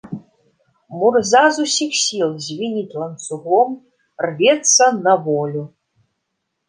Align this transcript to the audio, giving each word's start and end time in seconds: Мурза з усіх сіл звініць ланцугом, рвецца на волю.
Мурза 1.01 1.41
з 1.57 1.65
усіх 1.67 1.91
сіл 2.05 2.31
звініць 2.47 2.97
ланцугом, 3.01 3.69
рвецца 4.27 4.85
на 5.09 5.13
волю. 5.27 5.63